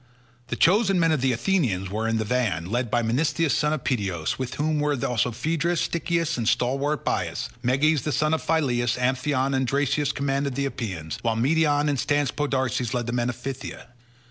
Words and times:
The 0.47 0.55
chosen 0.55 0.99
men 0.99 1.11
of 1.11 1.21
the 1.21 1.31
Athenians 1.31 1.91
were 1.91 2.07
in 2.07 2.17
the 2.17 2.25
van, 2.25 2.65
led 2.71 2.89
by 2.89 3.03
Menestheus 3.03 3.53
son 3.53 3.71
of 3.71 3.83
Peteos, 3.83 4.39
with 4.39 4.55
whom 4.55 4.79
were 4.79 4.95
also 5.05 5.29
Pheidas, 5.29 5.79
Stichius, 5.79 6.39
and 6.39 6.49
stalwart 6.49 7.05
Bias; 7.05 7.49
Meges 7.63 8.11
son 8.11 8.33
of 8.33 8.41
Phyleus, 8.43 8.97
Amphion, 8.97 9.53
and 9.53 9.67
Dracius 9.67 10.11
commanded 10.11 10.55
the 10.55 10.65
Epeans, 10.65 11.19
while 11.21 11.35
Medon 11.35 11.87
and 11.87 11.99
staunch 11.99 12.35
Podarces 12.35 12.95
led 12.95 13.05
the 13.05 13.13
men 13.13 13.29
of 13.29 13.35
Phthia. 13.35 13.89